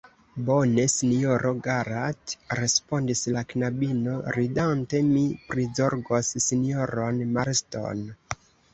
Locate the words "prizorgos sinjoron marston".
5.55-8.07